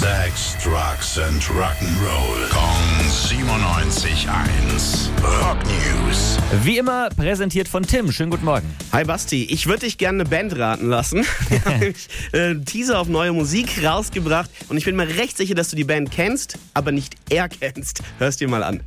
Sex, 0.00 0.56
Drugs 0.64 1.18
and 1.18 1.42
Rock'n'Roll. 1.42 2.48
Kong 2.48 3.04
97.1. 3.04 5.10
Rock 5.22 5.58
News. 5.66 6.38
Wie 6.62 6.78
immer 6.78 7.10
präsentiert 7.10 7.68
von 7.68 7.82
Tim. 7.82 8.10
Schönen 8.10 8.30
guten 8.30 8.46
Morgen. 8.46 8.66
Hi 8.92 9.04
Basti, 9.04 9.44
ich 9.44 9.66
würde 9.66 9.80
dich 9.80 9.98
gerne 9.98 10.22
eine 10.22 10.30
Band 10.30 10.58
raten 10.58 10.88
lassen. 10.88 11.26
Wir 11.50 11.62
haben 11.66 11.80
nämlich, 11.80 12.08
äh, 12.32 12.38
einen 12.38 12.64
Teaser 12.64 12.98
auf 12.98 13.08
neue 13.08 13.34
Musik 13.34 13.84
rausgebracht 13.84 14.48
und 14.70 14.78
ich 14.78 14.86
bin 14.86 14.96
mir 14.96 15.06
recht 15.06 15.36
sicher, 15.36 15.54
dass 15.54 15.68
du 15.68 15.76
die 15.76 15.84
Band 15.84 16.10
kennst, 16.10 16.58
aber 16.72 16.92
nicht 16.92 17.16
er 17.28 17.50
kennst. 17.50 18.02
Hörst 18.18 18.40
dir 18.40 18.48
mal 18.48 18.62
an. 18.62 18.82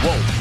Wow. 0.00 0.37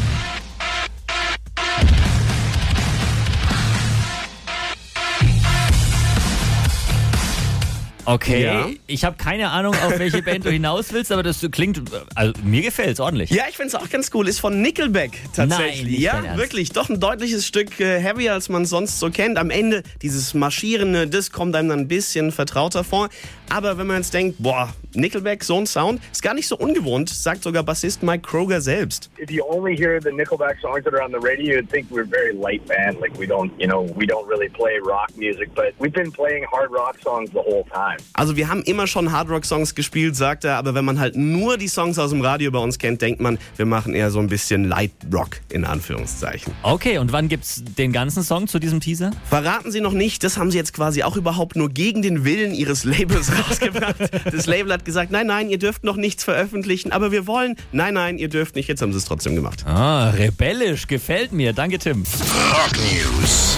Okay, 8.08 8.44
Ja. 8.46 8.70
ich 8.88 9.04
habe 9.04 9.18
keine 9.18 9.50
Ahnung, 9.50 9.74
auf 9.76 10.00
welche 10.00 10.22
Band 10.24 10.46
du 10.46 10.50
hinaus 10.50 10.94
willst, 10.94 11.12
aber 11.12 11.24
das 11.24 11.46
klingt, 11.52 11.82
also 12.16 12.34
mir 12.42 12.62
gefällt's 12.62 13.02
ordentlich. 13.02 13.30
Ja, 13.32 13.44
ich 13.50 13.58
finde 13.58 13.68
es 13.68 13.76
auch 13.76 13.90
ganz 13.90 14.10
cool. 14.14 14.30
Ist 14.30 14.40
von 14.40 14.62
Nickelback 14.62 15.12
Nein, 15.12 15.50
tatsächlich. 15.50 15.84
nicht 15.92 16.00
ja, 16.00 16.38
wirklich. 16.38 16.70
Doch 16.70 16.88
ein 16.90 17.02
deutliches 17.02 17.46
Stück 17.46 17.80
äh, 17.82 18.00
heavier, 18.00 18.32
als 18.32 18.48
man 18.48 18.66
sonst 18.66 19.00
so 19.00 19.10
kennt. 19.10 19.38
Am 19.38 19.50
Ende 19.50 19.84
dieses 20.02 20.34
Marschierende, 20.34 21.08
das 21.08 21.32
kommt 21.32 21.54
einem 21.58 21.68
dann 21.68 21.80
ein 21.82 21.88
bisschen 21.90 22.32
vertrauter 22.32 22.86
vor. 22.86 23.10
Aber 23.50 23.78
wenn 23.78 23.88
man 23.88 23.98
jetzt 23.98 24.14
denkt, 24.14 24.38
boah, 24.40 24.74
Nickelback, 24.94 25.44
so 25.44 25.58
ein 25.58 25.68
Sound, 25.68 26.02
ist 26.12 26.22
gar 26.22 26.34
nicht 26.34 26.48
so 26.48 26.58
ungewohnt, 26.58 27.10
sagt 27.10 27.44
sogar 27.44 27.64
Bassist 27.64 28.04
Mike 28.04 28.28
Kroger 28.28 28.62
selbst. 28.62 29.10
if 29.18 29.30
you 29.32 29.44
only 29.48 29.76
hear 29.76 30.00
the 30.02 30.10
Nickelback 30.12 30.60
songs 30.62 30.84
that 30.86 30.94
are 30.94 31.04
on 31.04 31.12
the 31.12 31.20
radio, 31.20 31.58
you'd 31.58 31.70
think 31.70 31.88
we're 31.92 32.04
a 32.04 32.06
very 32.10 32.34
light 32.34 32.66
band. 32.68 33.00
Like 33.02 33.18
we 33.20 33.26
don't, 33.28 33.52
you 33.60 33.68
know, 33.68 33.84
we 33.96 34.06
don't 34.06 34.28
really 34.30 34.50
play 34.50 34.80
rock 34.84 35.10
music, 35.18 35.50
but 35.56 35.74
we've 35.80 35.94
been 35.94 36.12
playing 36.12 36.46
hard 36.52 36.72
rock 36.72 36.98
songs 37.04 37.30
the 37.32 37.42
whole 37.42 37.64
time. 37.74 37.97
Also 38.14 38.36
wir 38.36 38.48
haben 38.48 38.64
immer 38.64 38.88
schon 38.88 39.12
Hardrock-Songs 39.12 39.76
gespielt, 39.76 40.16
sagt 40.16 40.44
er, 40.44 40.58
aber 40.58 40.74
wenn 40.74 40.86
man 40.86 41.00
halt 41.00 41.16
nur 41.16 41.58
die 41.58 41.68
Songs 41.68 42.00
aus 42.00 42.10
dem 42.12 42.22
Radio 42.22 42.52
bei 42.52 42.60
uns 42.60 42.80
kennt, 42.80 43.02
denkt 43.02 43.22
man, 43.22 43.38
wir 43.56 43.66
machen 43.66 43.94
eher 43.94 44.12
so 44.12 44.20
ein 44.20 44.28
bisschen 44.28 44.64
Light 44.66 44.92
Rock 45.14 45.38
in 45.50 45.66
Anführungszeichen. 45.66 46.54
Okay, 46.64 46.98
und 46.98 47.12
wann 47.12 47.28
gibt's 47.28 47.64
den 47.78 47.92
ganzen 47.92 48.24
Song 48.24 48.48
zu 48.48 48.60
diesem 48.60 48.80
Teaser? 48.80 49.12
Verraten 49.30 49.72
Sie 49.72 49.82
noch 49.82 49.94
nicht, 49.94 50.24
das 50.24 50.38
haben 50.38 50.52
Sie 50.52 50.58
jetzt 50.58 50.74
quasi 50.74 51.04
auch 51.04 51.16
überhaupt 51.16 51.56
nur 51.56 51.70
gegen 51.70 52.02
den 52.02 52.26
Willen 52.26 52.54
Ihres 52.54 52.84
Labels 52.84 53.32
rausgebracht. 53.50 53.98
Das 54.32 54.46
Label 54.48 54.74
hat 54.74 54.86
gesagt, 54.86 55.12
nein, 55.12 55.28
nein, 55.28 55.50
ihr 55.50 55.60
dürft 55.60 55.84
noch 55.84 55.96
nichts 55.96 56.24
veröffentlichen, 56.24 56.92
aber 56.92 57.12
wir 57.12 57.28
wollen, 57.28 57.56
nein, 57.72 57.94
nein, 57.94 58.18
ihr 58.18 58.30
dürft 58.30 58.56
nicht. 58.56 58.68
Jetzt 58.68 58.82
haben 58.82 58.92
Sie 58.92 58.98
es 58.98 59.06
trotzdem 59.06 59.36
gemacht. 59.36 59.66
Ah, 59.66 60.10
rebellisch, 60.10 60.88
gefällt 60.88 61.32
mir. 61.32 61.54
Danke, 61.54 61.80
Tim. 61.80 62.04
Rock 62.52 62.78
News. 62.78 63.58